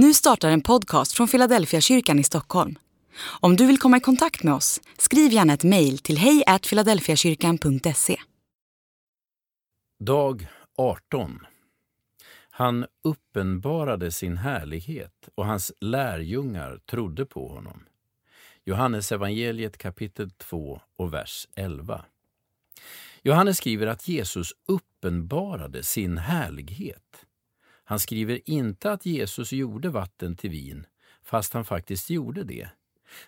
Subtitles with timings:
[0.00, 2.78] Nu startar en podcast från Philadelphia kyrkan i Stockholm.
[3.40, 8.16] Om du vill komma i kontakt med oss, skriv gärna ett mejl till hejfiladelfiakyrkan.se.
[10.00, 11.38] Dag 18
[12.50, 17.84] Han uppenbarade sin härlighet och hans lärjungar trodde på honom.
[18.64, 22.04] Johannes evangeliet kapitel 2 och vers 11.
[23.22, 27.24] Johannes skriver att Jesus uppenbarade sin härlighet.
[27.88, 30.86] Han skriver inte att Jesus gjorde vatten till vin,
[31.22, 32.68] fast han faktiskt gjorde det.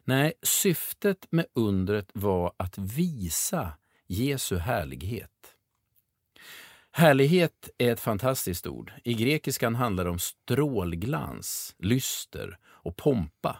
[0.04, 3.72] Nej, syftet med undret var att visa
[4.06, 5.54] Jesu härlighet.
[6.90, 8.92] Härlighet är ett fantastiskt ord.
[9.04, 13.56] I grekiskan handlar det om strålglans, lyster och pompa.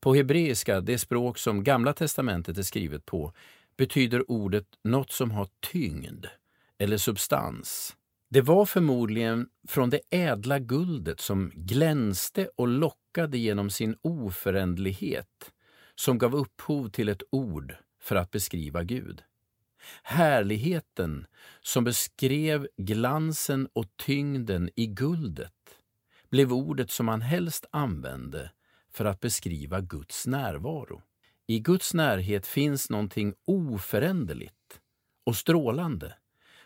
[0.00, 3.32] På hebreiska, det språk som Gamla testamentet är skrivet på,
[3.76, 6.26] betyder ordet något som har tyngd
[6.78, 7.96] eller substans.
[8.32, 15.52] Det var förmodligen från det ädla guldet som glänste och lockade genom sin oförändlighet
[15.94, 19.22] som gav upphov till ett ord för att beskriva Gud.
[20.02, 21.26] Härligheten
[21.60, 25.78] som beskrev glansen och tyngden i guldet
[26.30, 28.50] blev ordet som man helst använde
[28.92, 31.02] för att beskriva Guds närvaro.
[31.46, 34.80] I Guds närhet finns någonting oföränderligt
[35.24, 36.14] och strålande,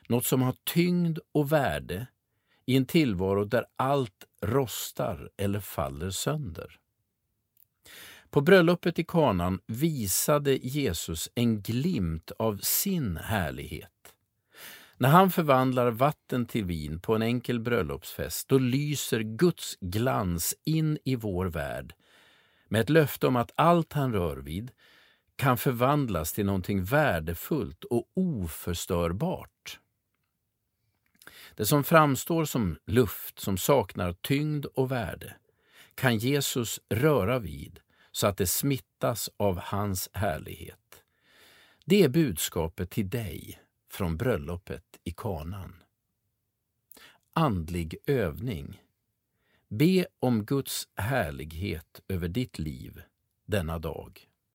[0.09, 2.07] något som har tyngd och värde
[2.67, 6.79] i en tillvaro där allt rostar eller faller sönder.
[8.31, 13.91] På bröllopet i kanan visade Jesus en glimt av sin härlighet.
[14.99, 20.99] När han förvandlar vatten till vin på en enkel bröllopsfest, då lyser Guds glans in
[21.05, 21.95] i vår värld
[22.69, 24.71] med ett löfte om att allt han rör vid
[25.37, 29.81] kan förvandlas till någonting värdefullt och oförstörbart.
[31.57, 35.37] Det som framstår som luft, som saknar tyngd och värde,
[35.95, 37.81] kan Jesus röra vid
[38.13, 41.03] så att det smittas av hans härlighet.
[41.85, 45.83] Det är budskapet till dig från bröllopet i kanan.
[47.33, 48.83] Andlig övning.
[49.69, 53.03] Be om Guds härlighet över ditt liv
[53.47, 54.29] denna dag.